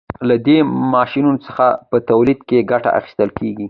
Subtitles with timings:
[0.27, 0.57] له دې
[0.93, 3.59] ماشینونو څخه په تولید کې ګټه اخیستل کیږي.